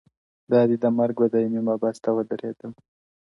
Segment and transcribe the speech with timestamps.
[0.51, 2.71] دا دی د مرګ; و دایمي محبس ته ودرېدم;